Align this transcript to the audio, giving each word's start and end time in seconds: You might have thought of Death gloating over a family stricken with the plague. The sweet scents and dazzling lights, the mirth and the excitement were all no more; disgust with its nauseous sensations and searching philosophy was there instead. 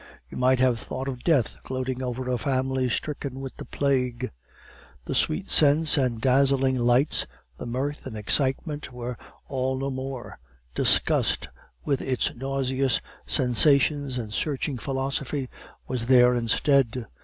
You 0.31 0.37
might 0.39 0.57
have 0.59 0.79
thought 0.79 1.07
of 1.07 1.21
Death 1.23 1.57
gloating 1.61 2.01
over 2.01 2.27
a 2.27 2.39
family 2.39 2.89
stricken 2.89 3.39
with 3.39 3.55
the 3.57 3.65
plague. 3.65 4.31
The 5.05 5.13
sweet 5.13 5.51
scents 5.51 5.95
and 5.95 6.19
dazzling 6.19 6.75
lights, 6.79 7.27
the 7.59 7.67
mirth 7.67 8.07
and 8.07 8.15
the 8.15 8.19
excitement 8.19 8.91
were 8.91 9.15
all 9.47 9.77
no 9.77 9.91
more; 9.91 10.39
disgust 10.73 11.49
with 11.85 12.01
its 12.01 12.33
nauseous 12.33 12.99
sensations 13.27 14.17
and 14.17 14.33
searching 14.33 14.79
philosophy 14.79 15.49
was 15.87 16.07
there 16.07 16.33
instead. 16.33 17.05